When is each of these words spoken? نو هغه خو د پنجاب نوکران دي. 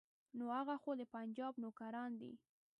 نو 0.37 0.45
هغه 0.57 0.75
خو 0.81 0.91
د 0.99 1.01
پنجاب 1.13 1.53
نوکران 1.63 2.11
دي. 2.21 2.33